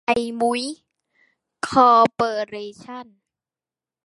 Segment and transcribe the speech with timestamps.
[0.05, 0.63] ไทยมุ้ย
[1.67, 3.07] คอร์ปอเรชั่น